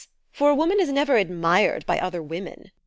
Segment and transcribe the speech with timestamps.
[0.31, 2.71] For a woman is never admired by other women.